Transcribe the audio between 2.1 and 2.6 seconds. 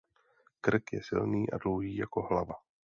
hlava.